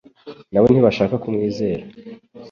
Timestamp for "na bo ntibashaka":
0.51-1.15